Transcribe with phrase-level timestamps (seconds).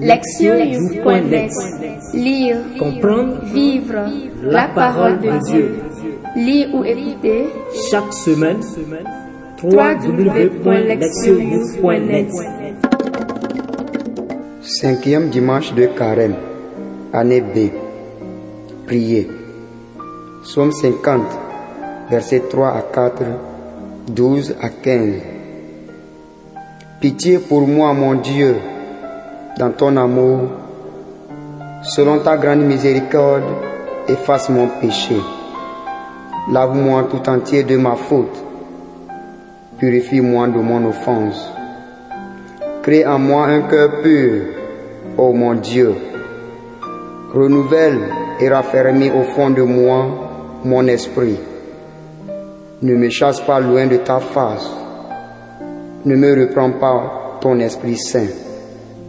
[0.00, 1.50] Lectionnews.net
[2.12, 3.94] Lire, Comprendre, vivre
[4.42, 5.78] la parole de Dieu.
[6.36, 7.46] Lire ou écouter
[7.90, 8.60] chaque semaine,
[9.62, 12.28] www.lectionnews.net
[14.60, 16.34] Cinquième dimanche de carême,
[17.12, 17.70] année B.
[18.86, 19.28] Priez.
[20.42, 21.22] Psaume 50,
[22.10, 23.22] versets 3 à 4,
[24.08, 25.14] 12 à 15.
[27.00, 28.56] Pitié pour moi, mon Dieu,
[29.58, 30.50] dans ton amour,
[31.82, 33.44] selon ta grande miséricorde,
[34.06, 35.16] efface mon péché.
[36.52, 38.42] Lave-moi tout entier de ma faute.
[39.78, 41.50] Purifie-moi de mon offense.
[42.82, 44.42] Crée en moi un cœur pur,
[45.16, 45.94] ô mon Dieu.
[47.34, 48.00] Renouvelle
[48.40, 50.06] et raffermis au fond de moi
[50.64, 51.38] mon esprit.
[52.82, 54.70] Ne me chasse pas loin de ta face.
[56.04, 58.45] Ne me reprends pas ton Esprit Saint.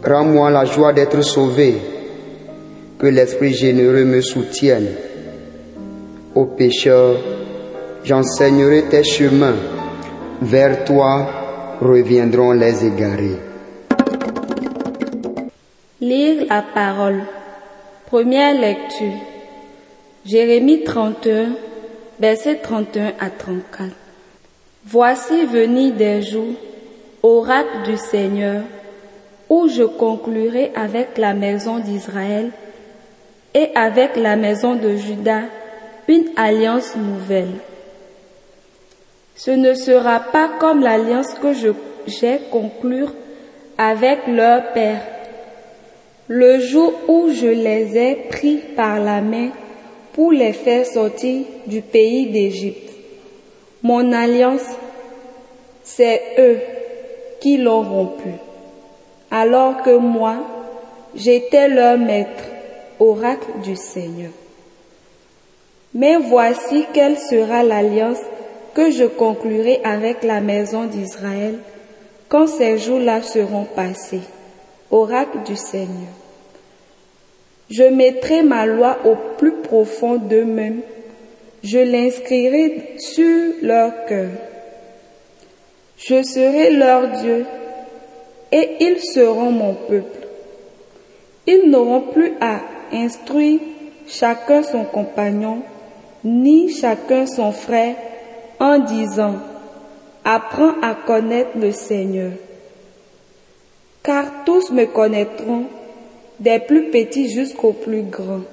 [0.08, 1.76] Rends-moi la joie d'être sauvé.
[2.98, 4.88] Que l'Esprit généreux me soutienne.
[6.34, 7.18] Ô pécheur,
[8.06, 9.58] j'enseignerai tes chemins.
[10.42, 11.28] Vers toi
[11.82, 13.38] reviendront les égarés.
[16.00, 17.24] Lire la parole.
[18.06, 19.20] Première lecture.
[20.26, 21.50] Jérémie 31,
[22.18, 23.90] versets 31 à 34.
[24.86, 26.56] Voici venir des jours,
[27.22, 28.62] oracle du Seigneur,
[29.50, 32.52] où je conclurai avec la maison d'Israël
[33.54, 35.42] et avec la maison de Juda
[36.08, 37.56] une alliance nouvelle.
[39.36, 41.54] Ce ne sera pas comme l'alliance que
[42.08, 43.06] j'ai conclue
[43.78, 45.02] avec leur père
[46.28, 49.50] le jour où je les ai pris par la main
[50.14, 52.92] pour les faire sortir du pays d'Égypte.
[53.84, 54.66] Mon alliance,
[55.84, 56.60] c'est eux
[57.40, 58.40] qui l'ont rompue,
[59.32, 60.38] alors que moi,
[61.16, 62.44] j'étais leur maître,
[63.00, 64.32] oracle du Seigneur.
[65.94, 68.20] Mais voici quelle sera l'alliance
[68.74, 71.60] que je conclurai avec la maison d'Israël
[72.30, 74.22] quand ces jours-là seront passés.
[74.92, 76.14] Oracle du Seigneur.
[77.70, 80.82] Je mettrai ma loi au plus profond d'eux-mêmes.
[81.64, 84.30] Je l'inscrirai sur leur cœur.
[85.98, 87.46] Je serai leur Dieu
[88.52, 90.28] et ils seront mon peuple.
[91.46, 92.60] Ils n'auront plus à
[92.92, 93.60] instruire
[94.08, 95.62] chacun son compagnon,
[96.24, 97.96] ni chacun son frère,
[98.60, 99.36] en disant,
[100.24, 102.32] apprends à connaître le Seigneur.
[104.04, 105.66] Car tous me connaîtront,
[106.40, 108.44] des plus petits jusqu'aux plus grands.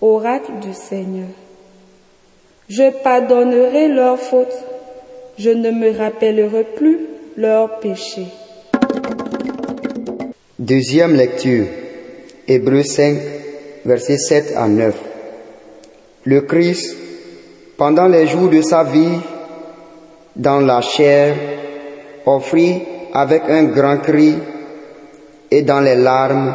[0.00, 1.28] Oracle du Seigneur.
[2.68, 4.64] Je pardonnerai leurs fautes,
[5.38, 7.00] je ne me rappellerai plus
[7.36, 8.28] leurs péchés.
[10.68, 11.64] Deuxième lecture.
[12.46, 13.16] Hébreux 5,
[13.86, 14.94] versets 7 à 9.
[16.24, 16.94] Le Christ,
[17.78, 19.18] pendant les jours de sa vie,
[20.36, 21.34] dans la chair,
[22.26, 22.82] offrit
[23.14, 24.34] avec un grand cri
[25.50, 26.54] et dans les larmes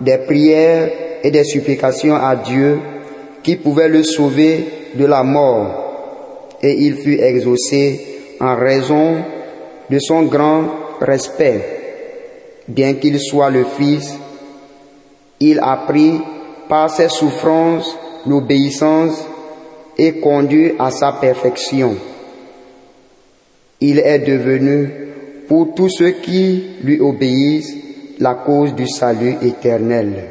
[0.00, 0.88] des prières
[1.24, 2.78] et des supplications à Dieu
[3.42, 6.58] qui pouvait le sauver de la mort.
[6.62, 9.16] Et il fut exaucé en raison
[9.90, 10.62] de son grand
[11.00, 11.81] respect.
[12.68, 14.14] Bien qu'il soit le Fils,
[15.40, 16.20] il apprit
[16.68, 17.96] par ses souffrances
[18.26, 19.24] l'obéissance
[19.98, 21.96] et conduit à sa perfection.
[23.80, 24.88] Il est devenu
[25.48, 27.74] pour tous ceux qui lui obéissent
[28.20, 30.30] la cause du salut éternel.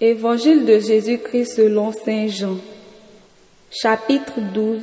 [0.00, 2.56] Évangile de Jésus-Christ selon Saint Jean,
[3.70, 4.80] chapitre 12,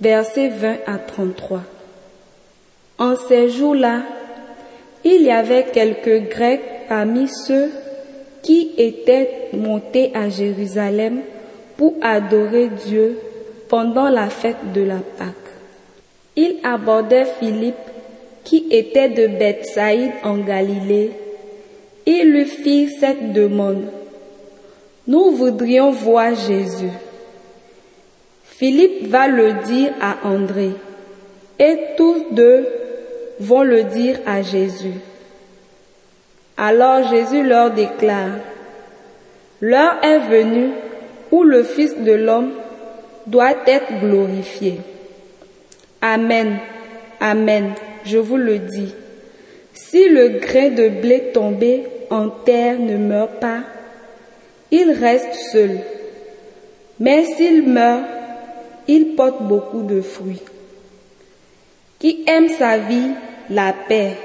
[0.00, 1.62] versets 20 à 33.
[2.98, 4.02] En ces jours-là,
[5.04, 7.70] il y avait quelques Grecs parmi ceux
[8.42, 11.22] qui étaient montés à Jérusalem
[11.76, 13.18] pour adorer Dieu
[13.68, 15.34] pendant la fête de la Pâque.
[16.36, 17.74] Ils abordaient Philippe
[18.44, 21.12] qui était de Bethsaïde en Galilée.
[22.06, 23.84] Ils lui firent cette demande.
[25.06, 26.90] Nous voudrions voir Jésus.
[28.44, 30.70] Philippe va le dire à André
[31.58, 32.66] et tous deux
[33.42, 34.94] vont le dire à Jésus.
[36.56, 38.38] Alors Jésus leur déclare,
[39.60, 40.70] L'heure est venue
[41.30, 42.52] où le Fils de l'homme
[43.26, 44.80] doit être glorifié.
[46.00, 46.58] Amen,
[47.20, 47.74] Amen,
[48.04, 48.92] je vous le dis.
[49.72, 53.60] Si le grain de blé tombé en terre ne meurt pas,
[54.72, 55.78] il reste seul.
[56.98, 58.02] Mais s'il meurt,
[58.88, 60.42] il porte beaucoup de fruits.
[62.00, 63.12] Qui aime sa vie,
[63.50, 64.16] la paix.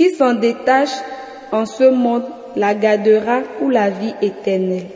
[0.00, 0.96] qui s'en détache
[1.52, 2.24] en ce monde
[2.56, 4.86] la gardera pour la vie éternelle.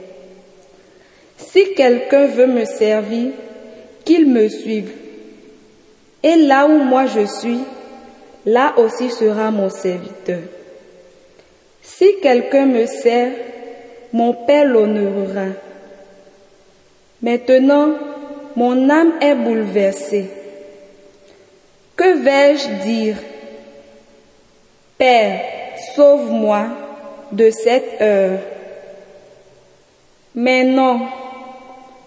[1.37, 3.33] Si quelqu'un veut me servir,
[4.07, 4.93] qu'il me suive.
[6.23, 7.61] Et là où moi je suis,
[8.47, 10.41] là aussi sera mon serviteur.
[11.83, 13.33] Si quelqu'un me sert,
[14.11, 15.49] mon Père l'honorera.
[17.21, 17.91] Maintenant,
[18.57, 20.31] mon âme est bouleversée.
[21.97, 23.17] Que vais-je dire?
[24.99, 25.41] Père,
[25.95, 26.67] sauve-moi
[27.33, 28.39] de cette heure.
[30.35, 31.01] Mais non,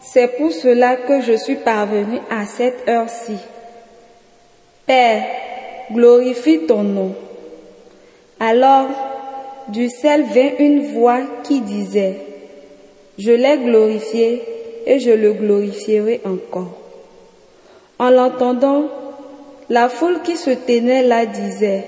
[0.02, 3.38] c'est pour cela que je suis parvenu à cette heure-ci.
[4.86, 5.24] Père,
[5.92, 7.16] glorifie ton nom.
[8.40, 8.88] Alors,
[9.70, 12.18] du ciel vint une voix qui disait,
[13.18, 14.44] Je l'ai glorifié
[14.86, 16.78] et je le glorifierai encore.
[18.00, 18.90] En l'entendant,
[19.70, 21.86] la foule qui se tenait là disait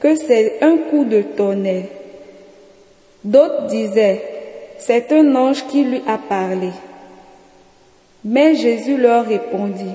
[0.00, 1.84] que c'est un coup de tonnerre.
[3.24, 4.22] D'autres disaient,
[4.78, 6.70] c'est un ange qui lui a parlé.
[8.24, 9.94] Mais Jésus leur répondit,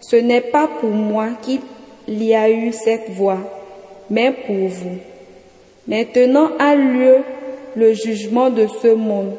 [0.00, 1.60] ce n'est pas pour moi qu'il
[2.08, 3.38] y a eu cette voix,
[4.08, 4.98] mais pour vous.
[5.88, 7.18] Maintenant a lieu
[7.74, 9.32] le jugement de ce monde.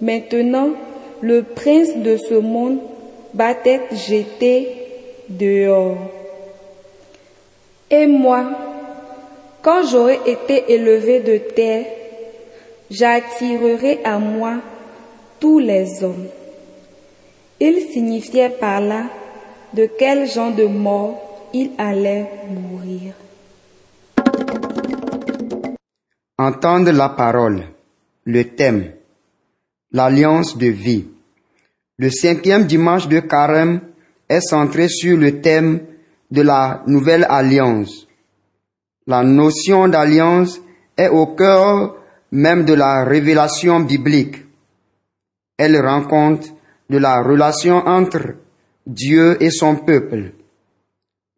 [0.00, 0.70] Maintenant,
[1.20, 2.78] le prince de ce monde
[3.34, 4.68] va être jeté
[5.28, 5.96] dehors.
[7.90, 8.44] Et moi,
[9.62, 11.86] quand j'aurai été élevé de terre,
[12.90, 14.54] j'attirerai à moi
[15.38, 16.26] tous les hommes.
[17.60, 19.04] Il signifiait par là
[19.72, 23.14] de quel genre de mort il allait mourir.
[26.38, 27.62] Entendre la parole,
[28.24, 28.92] le thème,
[29.92, 31.06] l'alliance de vie.
[31.98, 33.80] Le cinquième dimanche de Carême
[34.28, 35.80] est centré sur le thème
[36.30, 38.06] de la nouvelle alliance.
[39.06, 40.60] La notion d'alliance
[40.96, 41.96] est au cœur
[42.32, 44.44] même de la révélation biblique.
[45.56, 46.52] Elle rend compte
[46.90, 48.34] de la relation entre
[48.86, 50.32] Dieu et son peuple.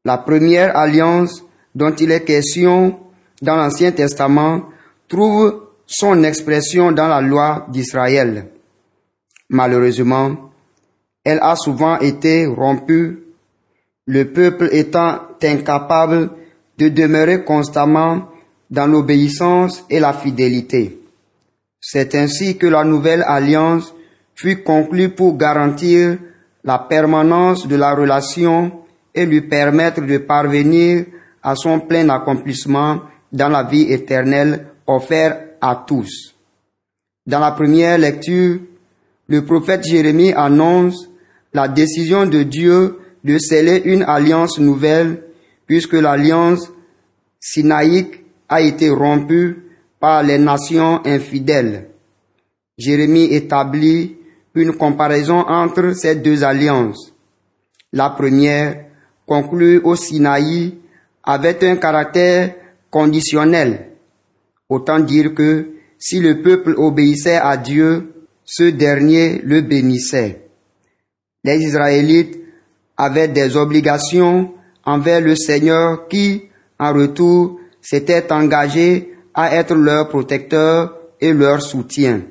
[0.05, 1.45] La première alliance
[1.75, 2.99] dont il est question
[3.43, 4.65] dans l'Ancien Testament
[5.09, 8.49] trouve son expression dans la loi d'Israël.
[9.49, 10.51] Malheureusement,
[11.25, 13.23] elle a souvent été rompue,
[14.09, 16.31] le peuple étant incapable
[16.79, 18.31] de demeurer constamment
[18.71, 20.99] dans l'obéissance et la fidélité.
[21.81, 23.95] C'est ainsi que la nouvelle alliance
[24.35, 26.19] fut conclue pour garantir
[26.65, 28.73] la permanence de la relation
[29.15, 31.05] et lui permettre de parvenir
[31.43, 33.01] à son plein accomplissement
[33.31, 36.35] dans la vie éternelle offert à tous.
[37.27, 38.61] Dans la première lecture,
[39.29, 41.11] le prophète Jérémie annonce
[41.53, 45.23] la décision de Dieu de sceller une alliance nouvelle
[45.67, 46.71] puisque l'alliance
[47.41, 49.65] sinaïque a été rompue
[50.01, 51.91] par les nations infidèles.
[52.79, 54.17] Jérémie établit
[54.55, 57.15] une comparaison entre ces deux alliances.
[57.93, 58.85] La première,
[59.27, 60.75] conclue au Sinaï,
[61.23, 62.55] avait un caractère
[62.91, 63.91] conditionnel.
[64.69, 68.13] Autant dire que si le peuple obéissait à Dieu,
[68.45, 70.49] ce dernier le bénissait.
[71.45, 72.39] Les Israélites
[72.99, 74.53] avaient des obligations
[74.85, 76.43] envers le Seigneur qui,
[76.79, 82.23] en retour, s'était engagé à être leur protecteur et leur soutien.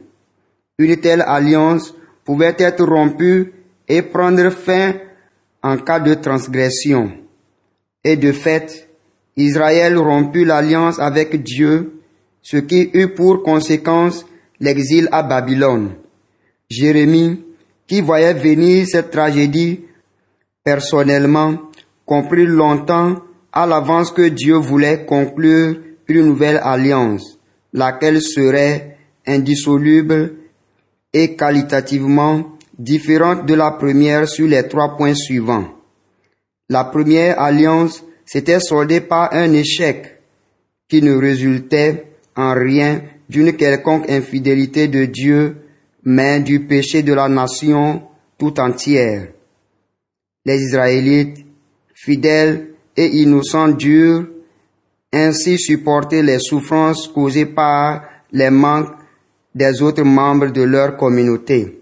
[0.78, 1.94] Une telle alliance
[2.26, 3.54] pouvait être rompue
[3.88, 4.94] et prendre fin
[5.64, 7.12] en cas de transgression.
[8.04, 8.90] Et de fait,
[9.38, 12.02] Israël romput l'alliance avec Dieu
[12.42, 14.26] ce qui eut pour conséquence
[14.60, 15.92] l'exil à Babylone.
[16.70, 17.44] Jérémie,
[17.88, 19.82] qui voyait venir cette tragédie,
[20.68, 21.72] personnellement,
[22.06, 23.22] comprit longtemps
[23.54, 25.78] à l'avance que Dieu voulait conclure
[26.10, 27.40] une nouvelle alliance,
[27.72, 30.34] laquelle serait indissoluble
[31.14, 35.70] et qualitativement différente de la première sur les trois points suivants.
[36.68, 40.20] La première alliance s'était soldée par un échec
[40.90, 45.56] qui ne résultait en rien d'une quelconque infidélité de Dieu,
[46.04, 48.02] mais du péché de la nation
[48.38, 49.28] tout entière.
[50.48, 51.46] Les Israélites,
[51.94, 54.28] fidèles et innocents, durent
[55.12, 58.96] ainsi supporter les souffrances causées par les manques
[59.54, 61.82] des autres membres de leur communauté.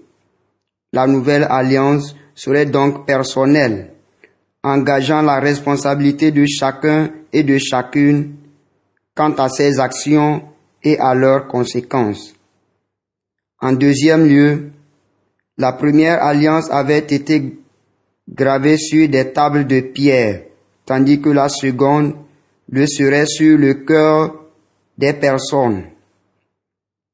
[0.93, 3.91] La nouvelle alliance serait donc personnelle,
[4.63, 8.33] engageant la responsabilité de chacun et de chacune
[9.13, 10.41] quant à ses actions
[10.81, 12.33] et à leurs conséquences.
[13.61, 14.71] En deuxième lieu,
[15.55, 17.59] la première alliance avait été
[18.27, 20.43] gravée sur des tables de pierre,
[20.85, 22.13] tandis que la seconde
[22.69, 24.35] le serait sur le cœur
[24.97, 25.83] des personnes.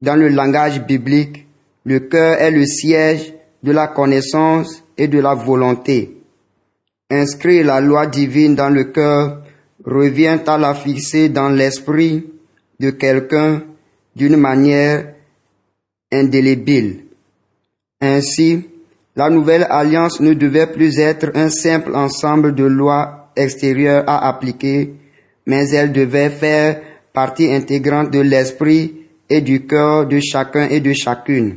[0.00, 1.46] Dans le langage biblique,
[1.84, 6.16] le cœur est le siège de la connaissance et de la volonté.
[7.10, 9.42] Inscrire la loi divine dans le cœur
[9.84, 12.24] revient à la fixer dans l'esprit
[12.80, 13.62] de quelqu'un
[14.16, 15.14] d'une manière
[16.10, 17.04] indélébile.
[18.00, 18.64] Ainsi,
[19.14, 24.94] la nouvelle alliance ne devait plus être un simple ensemble de lois extérieures à appliquer,
[25.46, 26.80] mais elle devait faire
[27.12, 28.94] partie intégrante de l'esprit
[29.28, 31.56] et du cœur de chacun et de chacune.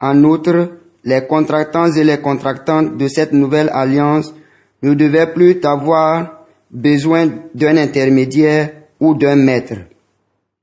[0.00, 0.70] En outre,
[1.04, 4.34] les contractants et les contractantes de cette nouvelle alliance
[4.82, 9.74] ne devaient plus avoir besoin d'un intermédiaire ou d'un maître,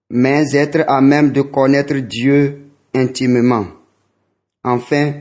[0.10, 2.60] mais être à même de connaître Dieu
[2.94, 3.66] intimement.
[4.64, 5.14] Enfin,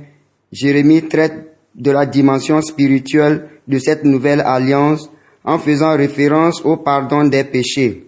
[0.52, 5.10] Jérémie traite de la dimension spirituelle de cette nouvelle alliance
[5.44, 8.06] en faisant référence au pardon des péchés.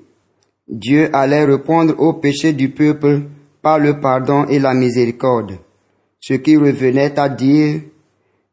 [0.69, 3.23] Dieu allait répondre aux péchés du peuple
[3.63, 5.59] par le pardon et la miséricorde,
[6.21, 7.81] ce qui revenait à dire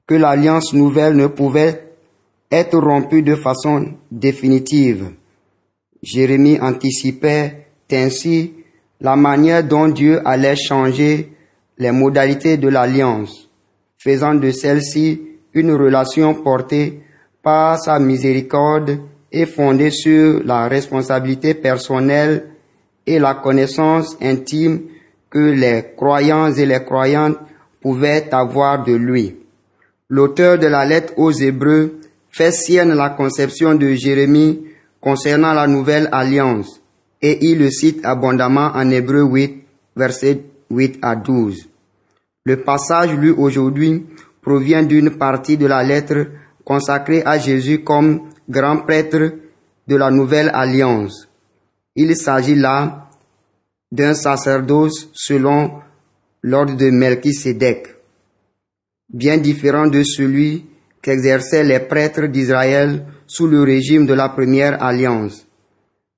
[0.08, 1.92] que l'alliance nouvelle ne pouvait
[2.52, 5.12] être rompue de façon définitive.
[6.02, 8.54] Jérémie anticipait ainsi
[9.00, 11.32] la manière dont Dieu allait changer
[11.78, 13.50] les modalités de l'alliance,
[14.04, 15.22] faisant de celle-ci
[15.54, 17.02] une relation portée
[17.44, 18.98] par sa miséricorde
[19.32, 22.48] et fondée sur la responsabilité personnelle
[23.06, 24.82] et la connaissance intime
[25.30, 27.38] que les croyants et les croyantes
[27.80, 29.36] pouvaient avoir de lui.
[30.10, 34.62] L'auteur de la lettre aux Hébreux fait sienne la conception de Jérémie
[35.00, 36.82] concernant la nouvelle alliance
[37.22, 39.64] et il le cite abondamment en Hébreu 8,
[39.96, 40.42] versets
[40.72, 41.71] 8 à 12.
[42.46, 44.06] Le passage lu aujourd'hui
[44.42, 46.28] provient d'une partie de la lettre
[46.66, 49.34] consacrée à Jésus comme grand prêtre
[49.88, 51.28] de la nouvelle alliance.
[51.96, 53.10] Il s'agit là
[53.92, 55.72] d'un sacerdoce selon
[56.42, 57.96] l'ordre de Melchisédek,
[59.14, 60.66] bien différent de celui
[61.02, 65.46] qu'exerçaient les prêtres d'Israël sous le régime de la première alliance.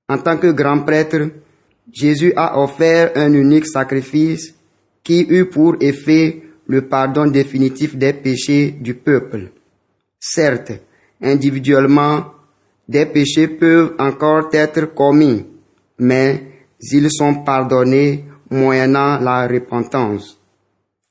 [0.08, 1.30] En tant que grand prêtre,
[1.92, 4.54] Jésus a offert un unique sacrifice
[5.04, 9.50] qui eut pour effet le pardon définitif des péchés du peuple.
[10.18, 10.72] Certes,
[11.22, 12.32] individuellement,
[12.88, 15.44] des péchés peuvent encore être commis,
[15.98, 16.42] mais
[16.80, 20.38] ils sont pardonnés moyennant la repentance.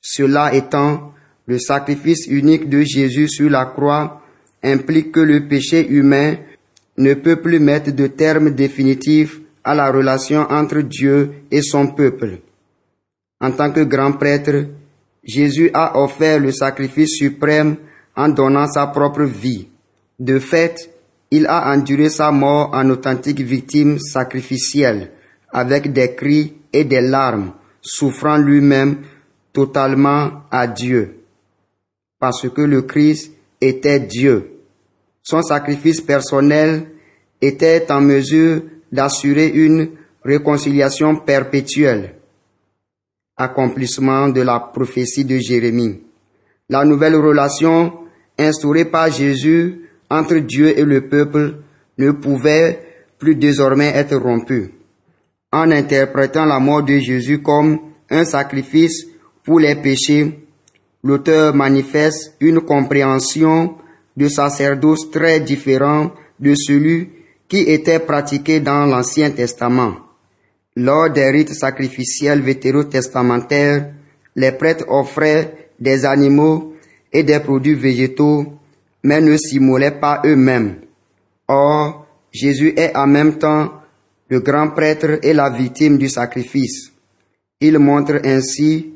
[0.00, 1.12] Cela étant,
[1.46, 4.22] le sacrifice unique de Jésus sur la croix
[4.62, 6.36] implique que le péché humain
[6.96, 12.38] ne peut plus mettre de terme définitif à la relation entre Dieu et son peuple.
[13.44, 14.68] En tant que grand prêtre,
[15.22, 17.76] Jésus a offert le sacrifice suprême
[18.16, 19.68] en donnant sa propre vie.
[20.18, 20.90] De fait,
[21.30, 25.10] il a enduré sa mort en authentique victime sacrificielle,
[25.52, 29.00] avec des cris et des larmes, souffrant lui-même
[29.52, 31.16] totalement à Dieu.
[32.18, 34.52] Parce que le Christ était Dieu.
[35.22, 36.86] Son sacrifice personnel
[37.42, 39.90] était en mesure d'assurer une
[40.24, 42.14] réconciliation perpétuelle,
[43.36, 46.00] accomplissement de la prophétie de Jérémie.
[46.68, 47.92] La nouvelle relation
[48.38, 51.56] instaurée par Jésus entre Dieu et le peuple
[51.98, 52.80] ne pouvait
[53.18, 54.72] plus désormais être rompue.
[55.52, 57.78] En interprétant la mort de Jésus comme
[58.10, 59.06] un sacrifice
[59.44, 60.46] pour les péchés,
[61.02, 63.76] l'auteur manifeste une compréhension
[64.16, 67.10] de sacerdoce très différent de celui
[67.48, 70.03] qui était pratiqué dans l'Ancien Testament.
[70.76, 73.92] Lors des rites sacrificiels vétérotestamentaires,
[74.34, 76.74] les prêtres offraient des animaux
[77.12, 78.54] et des produits végétaux,
[79.04, 80.76] mais ne s'immolaient pas eux-mêmes.
[81.46, 83.72] Or, Jésus est en même temps
[84.28, 86.90] le grand prêtre et la victime du sacrifice.
[87.60, 88.94] Il montre ainsi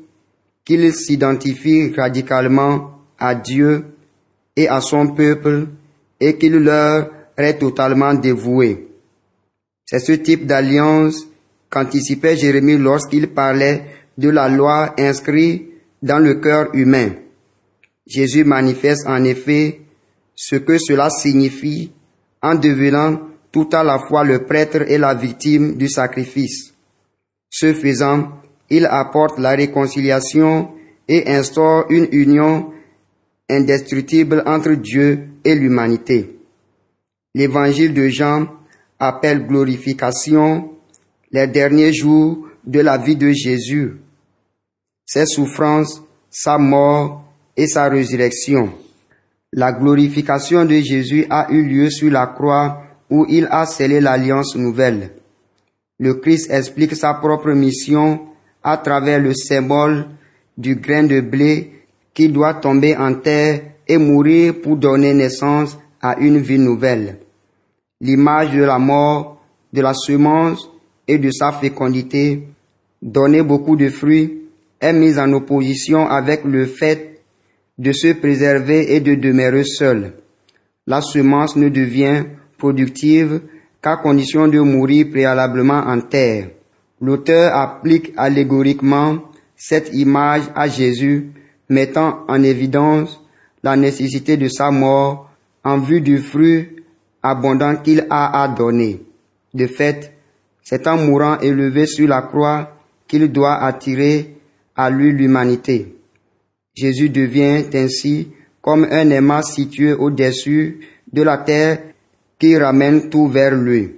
[0.65, 3.85] qu'il s'identifie radicalement à Dieu
[4.55, 5.67] et à son peuple
[6.19, 8.87] et qu'il leur est totalement dévoué.
[9.85, 11.28] C'est ce type d'alliance
[11.69, 13.85] qu'anticipait Jérémie lorsqu'il parlait
[14.17, 15.69] de la loi inscrite
[16.01, 17.11] dans le cœur humain.
[18.07, 19.81] Jésus manifeste en effet
[20.35, 21.91] ce que cela signifie
[22.41, 23.19] en devenant
[23.51, 26.73] tout à la fois le prêtre et la victime du sacrifice.
[27.49, 28.29] Ce faisant,
[28.69, 30.69] il apporte la réconciliation
[31.07, 32.71] et instaure une union
[33.49, 36.39] indestructible entre Dieu et l'humanité.
[37.33, 38.47] L'évangile de Jean
[38.99, 40.71] appelle glorification
[41.31, 43.97] les derniers jours de la vie de Jésus,
[45.05, 47.23] ses souffrances, sa mort
[47.55, 48.73] et sa résurrection.
[49.51, 54.55] La glorification de Jésus a eu lieu sur la croix où il a scellé l'alliance
[54.55, 55.11] nouvelle.
[55.99, 58.21] Le Christ explique sa propre mission
[58.63, 60.05] à travers le symbole
[60.57, 61.71] du grain de blé
[62.13, 67.17] qui doit tomber en terre et mourir pour donner naissance à une vie nouvelle.
[68.01, 69.41] L'image de la mort,
[69.73, 70.69] de la semence
[71.09, 72.47] et de sa fécondité,
[73.01, 74.43] donner beaucoup de fruits,
[74.79, 77.21] est mise en opposition avec le fait
[77.79, 80.13] de se préserver et de demeurer seul.
[80.85, 82.25] La semence ne devient
[82.59, 83.41] productive
[83.81, 86.49] qu'à condition de mourir préalablement en terre.
[87.01, 89.17] L'auteur applique allégoriquement
[89.55, 91.31] cette image à Jésus,
[91.69, 93.19] mettant en évidence
[93.63, 95.31] la nécessité de sa mort
[95.63, 96.67] en vue du fruit
[97.23, 99.01] abondant qu'il a à donner.
[99.55, 100.13] De fait,
[100.63, 102.75] c'est en mourant élevé sur la croix
[103.07, 104.35] qu'il doit attirer
[104.75, 105.95] à lui l'humanité.
[106.75, 108.29] Jésus devient ainsi
[108.61, 110.79] comme un aimant situé au-dessus
[111.11, 111.79] de la terre
[112.37, 113.95] qui ramène tout vers lui.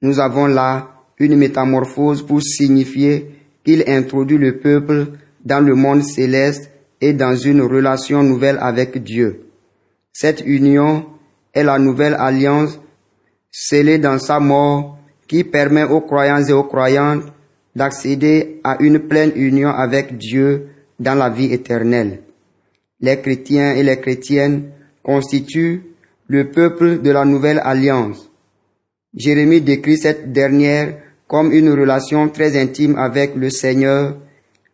[0.00, 3.30] Nous avons là une métamorphose pour signifier
[3.64, 5.08] qu'il introduit le peuple
[5.44, 9.40] dans le monde céleste et dans une relation nouvelle avec Dieu.
[10.12, 11.06] Cette union
[11.52, 12.78] est la nouvelle alliance
[13.50, 14.97] scellée dans sa mort
[15.28, 17.24] qui permet aux croyants et aux croyantes
[17.76, 20.68] d'accéder à une pleine union avec Dieu
[20.98, 22.22] dans la vie éternelle.
[23.00, 24.70] Les chrétiens et les chrétiennes
[25.02, 25.82] constituent
[26.26, 28.30] le peuple de la nouvelle alliance.
[29.14, 34.16] Jérémie décrit cette dernière comme une relation très intime avec le Seigneur,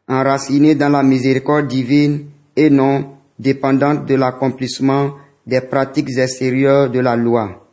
[0.08, 5.14] enracinée dans la miséricorde divine et non dépendante de l'accomplissement
[5.46, 7.68] des pratiques extérieures de la loi.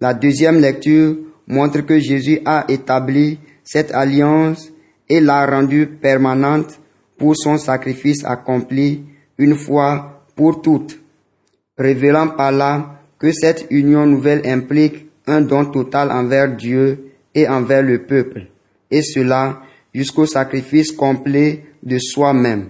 [0.00, 1.16] La deuxième lecture
[1.48, 4.70] montre que Jésus a établi cette alliance
[5.08, 6.78] et l'a rendue permanente
[7.18, 9.02] pour son sacrifice accompli
[9.38, 11.00] une fois pour toutes,
[11.76, 17.82] révélant par là que cette union nouvelle implique un don total envers Dieu et envers
[17.82, 18.46] le peuple,
[18.90, 19.62] et cela
[19.92, 22.68] jusqu'au sacrifice complet de soi-même.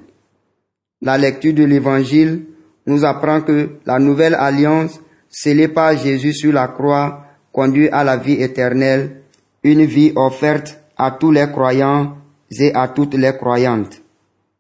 [1.01, 2.45] La lecture de l'Évangile
[2.87, 7.28] nous apprend que la nouvelle alliance scellée par Jésus sur la croix
[7.59, 9.17] conduit à la vie éternelle,
[9.65, 12.17] une vie offerte à tous les croyants
[12.53, 14.01] et à toutes les croyantes.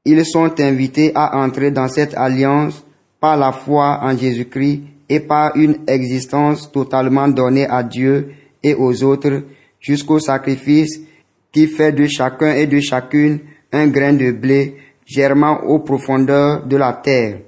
[0.05, 2.85] Ils sont invités à entrer dans cette alliance
[3.21, 8.33] par la foi en Jésus-Christ et par une existence totalement donnée à Dieu
[8.65, 9.45] et aux autres
[9.79, 11.01] jusqu'au sacrifice
[11.53, 13.39] qui fait de chacun et de chacune
[13.71, 17.43] un grain de blé germant aux profondeurs de la terre.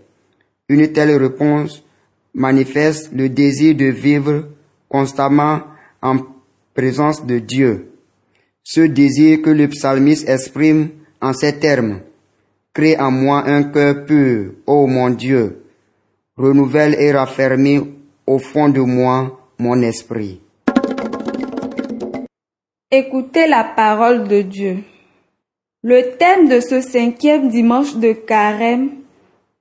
[0.68, 1.82] Une telle réponse
[2.34, 4.44] manifeste le désir de vivre
[4.90, 5.60] constamment
[6.02, 6.18] en
[6.74, 7.92] présence de Dieu.
[8.62, 10.90] Ce désir que le psalmiste exprime
[11.22, 12.00] en ces termes.
[12.74, 15.64] Crée en moi un cœur pur, ô mon Dieu.
[16.36, 17.80] Renouvelle et raffermis
[18.26, 20.40] au fond de moi mon esprit.
[22.90, 24.78] Écoutez la parole de Dieu.
[25.82, 28.90] Le thème de ce cinquième dimanche de carême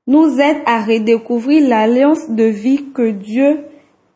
[0.08, 3.69] nous aide à redécouvrir l'alliance de vie que Dieu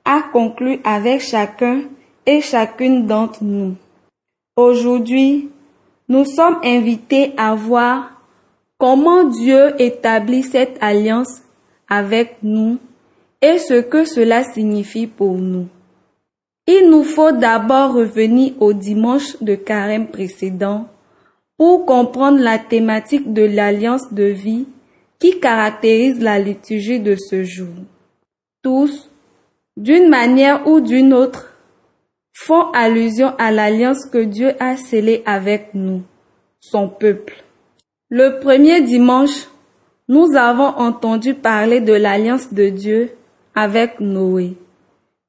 [0.05, 1.83] a conclue avec chacun
[2.25, 3.75] et chacune d'entre nous.
[4.55, 5.49] Aujourd'hui,
[6.09, 8.21] nous sommes invités à voir
[8.77, 11.41] comment Dieu établit cette alliance
[11.89, 12.79] avec nous
[13.41, 15.67] et ce que cela signifie pour nous.
[16.67, 20.87] Il nous faut d'abord revenir au dimanche de carême précédent
[21.57, 24.65] pour comprendre la thématique de l'alliance de vie
[25.19, 27.73] qui caractérise la liturgie de ce jour.
[28.61, 29.09] Tous,
[29.77, 31.53] d'une manière ou d'une autre,
[32.33, 36.01] font allusion à l'alliance que Dieu a scellée avec nous,
[36.59, 37.43] son peuple.
[38.09, 39.47] Le premier dimanche,
[40.07, 43.11] nous avons entendu parler de l'alliance de Dieu
[43.55, 44.55] avec Noé.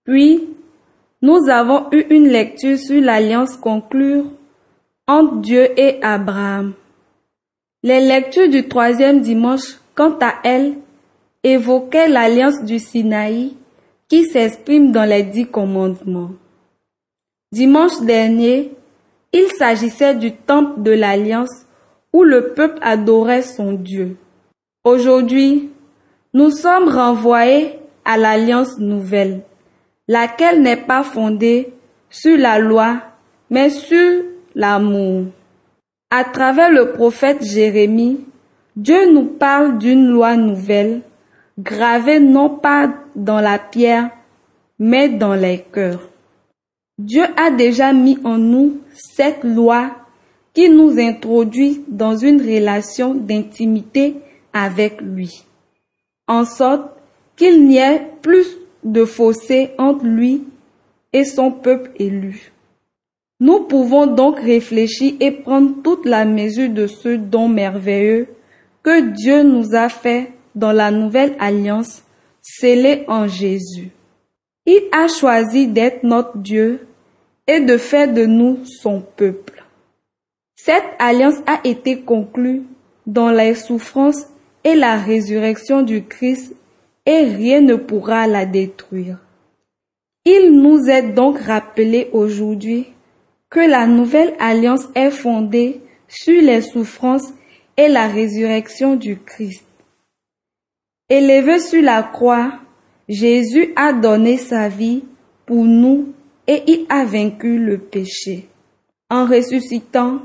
[0.04, 0.48] Puis,
[1.22, 4.24] nous avons eu une lecture sur l'alliance conclue
[5.06, 6.72] entre Dieu et Abraham.
[7.82, 10.74] Les lectures du troisième dimanche quant à elle,
[11.42, 13.54] évoquait l'alliance du Sinaï
[14.22, 16.30] s'exprime dans les dix commandements.
[17.52, 18.72] Dimanche dernier,
[19.32, 21.66] il s'agissait du temple de l'alliance
[22.12, 24.16] où le peuple adorait son Dieu.
[24.84, 25.70] Aujourd'hui,
[26.32, 29.42] nous sommes renvoyés à l'alliance nouvelle,
[30.06, 31.72] laquelle n'est pas fondée
[32.10, 33.02] sur la loi,
[33.50, 34.22] mais sur
[34.54, 35.24] l'amour.
[36.10, 38.24] À travers le prophète Jérémie,
[38.76, 41.02] Dieu nous parle d'une loi nouvelle,
[41.58, 44.10] gravée non pas dans la pierre,
[44.78, 46.08] mais dans les cœurs.
[46.98, 49.90] Dieu a déjà mis en nous cette loi
[50.52, 54.14] qui nous introduit dans une relation d'intimité
[54.52, 55.44] avec lui,
[56.28, 56.88] en sorte
[57.36, 58.46] qu'il n'y ait plus
[58.84, 60.44] de fossé entre lui
[61.12, 62.52] et son peuple élu.
[63.40, 68.28] Nous pouvons donc réfléchir et prendre toute la mesure de ce don merveilleux
[68.84, 72.03] que Dieu nous a fait dans la nouvelle alliance
[72.44, 73.90] scellée en Jésus.
[74.66, 76.86] Il a choisi d'être notre Dieu
[77.46, 79.64] et de faire de nous son peuple.
[80.54, 82.62] Cette alliance a été conclue
[83.06, 84.26] dans les souffrances
[84.62, 86.54] et la résurrection du Christ
[87.06, 89.18] et rien ne pourra la détruire.
[90.24, 92.86] Il nous est donc rappelé aujourd'hui
[93.50, 97.32] que la nouvelle alliance est fondée sur les souffrances
[97.76, 99.66] et la résurrection du Christ.
[101.08, 102.52] Élevé sur la croix,
[103.08, 105.04] Jésus a donné sa vie
[105.44, 106.14] pour nous
[106.46, 108.48] et il a vaincu le péché.
[109.10, 110.20] En ressuscitant,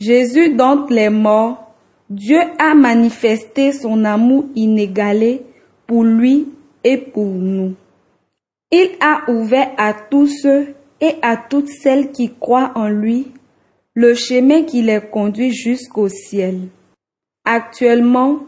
[0.00, 1.74] Jésus d'entre les morts,
[2.08, 5.42] Dieu a manifesté son amour inégalé
[5.86, 6.48] pour lui
[6.82, 7.74] et pour nous.
[8.72, 13.28] Il a ouvert à tous ceux et à toutes celles qui croient en lui
[13.94, 16.68] le chemin qui les conduit jusqu'au ciel.
[17.44, 18.40] Actuellement,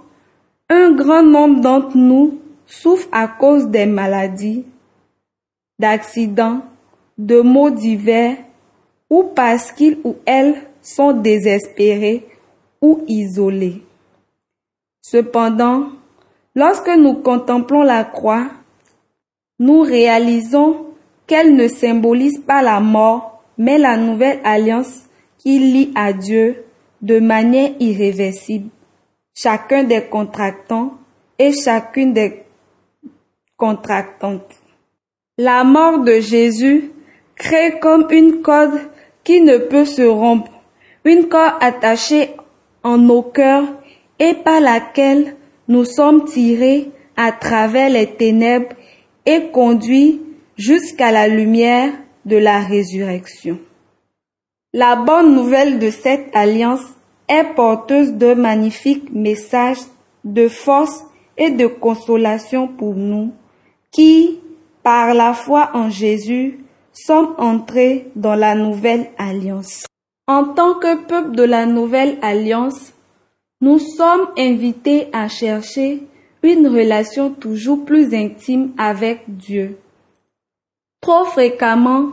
[0.73, 4.65] un grand nombre d'entre nous souffrent à cause des maladies,
[5.79, 6.63] d'accidents,
[7.19, 8.39] de maux divers
[9.11, 12.27] ou parce qu'ils ou elles sont désespérés
[12.81, 13.83] ou isolés.
[15.03, 15.89] Cependant,
[16.55, 18.47] lorsque nous contemplons la croix,
[19.59, 20.87] nous réalisons
[21.27, 25.03] qu'elle ne symbolise pas la mort, mais la nouvelle alliance
[25.37, 26.65] qui lie à Dieu
[27.03, 28.71] de manière irréversible
[29.35, 30.95] chacun des contractants
[31.39, 32.45] et chacune des
[33.57, 34.55] contractantes.
[35.39, 36.91] La mort de Jésus
[37.37, 38.79] crée comme une corde
[39.25, 40.53] qui ne peut se rompre,
[41.05, 42.31] une corde attachée
[42.83, 43.69] en nos cœurs
[44.19, 45.37] et par laquelle
[45.69, 48.75] nous sommes tirés à travers les ténèbres
[49.27, 50.21] et conduits
[50.57, 51.93] jusqu'à la lumière
[52.25, 53.59] de la résurrection.
[54.73, 56.85] La bonne nouvelle de cette alliance
[57.33, 59.85] est porteuse de magnifiques messages
[60.25, 61.05] de force
[61.39, 63.33] et de consolation pour nous
[63.91, 64.39] qui,
[64.83, 66.59] par la foi en Jésus,
[66.93, 69.87] sommes entrés dans la nouvelle alliance.
[70.27, 72.93] En tant que peuple de la nouvelle alliance,
[73.61, 76.03] nous sommes invités à chercher
[76.43, 79.79] une relation toujours plus intime avec Dieu.
[81.01, 82.13] Trop fréquemment,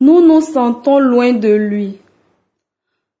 [0.00, 1.98] nous nous sentons loin de lui.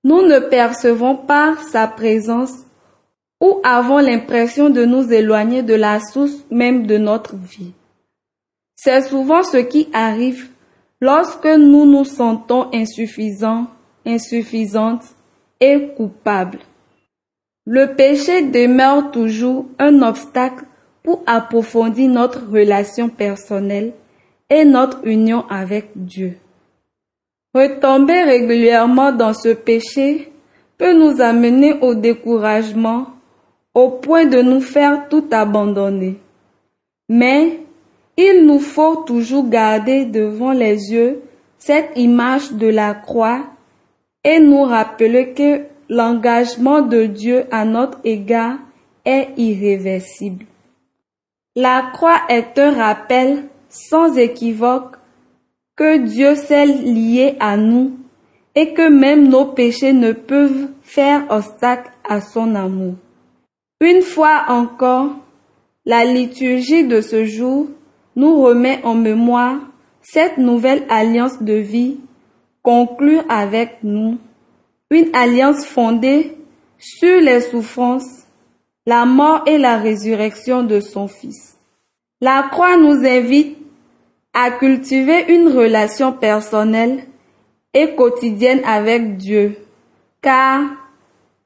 [0.04, 2.52] Nous ne percevons pas sa présence
[3.40, 7.72] ou avons l'impression de nous éloigner de la source même de notre vie.
[8.76, 10.48] C'est souvent ce qui arrive
[11.00, 13.66] lorsque nous nous sentons insuffisants,
[14.04, 15.04] insuffisantes
[15.60, 16.60] et coupables.
[17.66, 20.66] Le péché demeure toujours un obstacle
[21.02, 23.94] pour approfondir notre relation personnelle
[24.50, 26.36] et notre union avec Dieu.
[27.54, 30.32] Retomber régulièrement dans ce péché
[30.76, 33.06] peut nous amener au découragement
[33.74, 36.18] au point de nous faire tout abandonner.
[37.08, 37.60] Mais
[38.16, 41.22] il nous faut toujours garder devant les yeux
[41.58, 43.44] cette image de la croix
[44.24, 48.58] et nous rappeler que l'engagement de Dieu à notre égard
[49.04, 50.46] est irréversible.
[51.54, 54.96] La croix est un rappel sans équivoque
[55.76, 57.98] que Dieu s'est lié à nous
[58.54, 62.94] et que même nos péchés ne peuvent faire obstacle à son amour.
[63.80, 65.10] Une fois encore,
[65.84, 67.66] la liturgie de ce jour
[68.16, 69.58] nous remet en mémoire
[70.02, 71.98] cette nouvelle alliance de vie
[72.62, 74.18] conclue avec nous,
[74.90, 76.36] une alliance fondée
[76.78, 78.26] sur les souffrances,
[78.86, 81.56] la mort et la résurrection de son Fils.
[82.20, 83.58] La croix nous invite
[84.34, 87.04] à cultiver une relation personnelle
[87.72, 89.56] et quotidienne avec Dieu,
[90.20, 90.62] car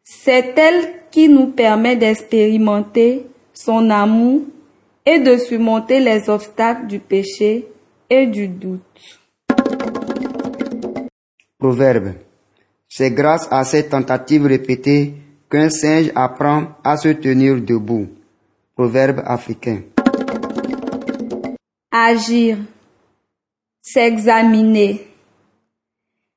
[0.02, 4.40] c'est elle qui nous permet d'expérimenter son amour
[5.04, 7.68] et de surmonter les obstacles du péché
[8.08, 9.20] et du doute.
[11.58, 12.14] Proverbe.
[12.88, 15.12] C'est grâce à cette tentative répétée
[15.50, 18.08] qu'un singe apprend à se tenir debout.
[18.74, 19.80] Proverbe africain.
[21.90, 22.58] Agir
[23.92, 25.06] s'examiner.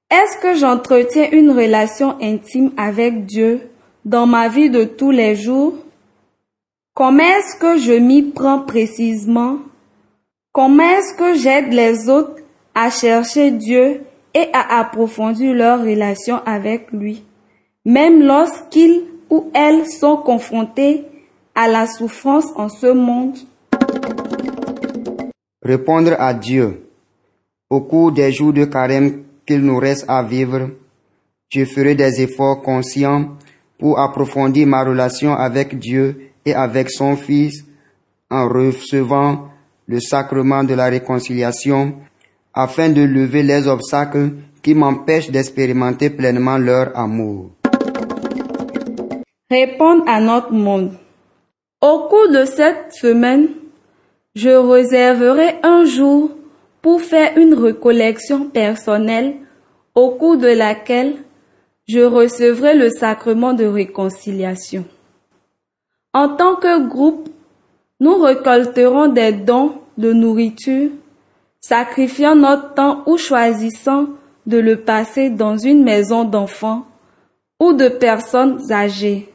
[0.10, 3.70] Est-ce que j'entretiens une relation intime avec Dieu
[4.06, 5.74] dans ma vie de tous les jours?
[6.94, 9.58] Comment est-ce que je m'y prends précisément?
[10.54, 12.42] Comment est-ce que j'aide les autres
[12.76, 14.02] à chercher Dieu
[14.34, 17.24] et à approfondir leur relation avec lui,
[17.86, 21.06] même lorsqu'ils ou elles sont confrontés
[21.56, 23.38] à la souffrance en ce monde?
[25.62, 26.91] Répondre à Dieu.
[27.72, 30.72] Au cours des jours de carême qu'il nous reste à vivre,
[31.48, 33.38] je ferai des efforts conscients
[33.80, 37.64] pour approfondir ma relation avec Dieu et avec son Fils
[38.30, 39.48] en recevant
[39.88, 41.96] le sacrement de la réconciliation
[42.54, 44.32] afin de lever les obstacles
[44.62, 47.52] qui m'empêchent d'expérimenter pleinement leur amour.
[49.50, 50.98] Répondre à notre monde.
[51.82, 53.48] Au cours de cette semaine,
[54.36, 56.32] je réserverai un jour
[56.82, 59.36] pour faire une recollection personnelle
[59.96, 61.15] au cours de laquelle
[61.88, 64.86] je recevrai le sacrement de réconciliation.
[66.13, 67.30] En tant que groupe,
[68.00, 70.89] nous récolterons des dons de nourriture,
[71.60, 74.08] sacrifiant notre temps ou choisissant
[74.48, 76.86] de le passer dans une maison d'enfants
[77.60, 79.30] ou de personnes âgées.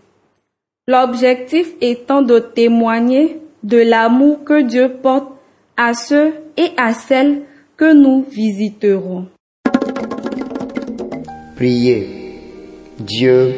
[0.88, 5.28] L'objectif étant de témoigner de l'amour que Dieu porte
[5.76, 7.42] à ceux et à celles
[7.76, 9.26] que nous visiterons.
[11.56, 12.08] Priez.
[12.98, 13.54] Dieu,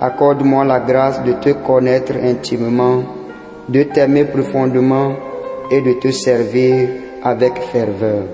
[0.00, 3.02] accorde-moi la grâce de te connaître intimement,
[3.68, 5.14] de t'aimer profondément
[5.70, 6.88] et de te servir
[7.22, 8.24] avec ferveur.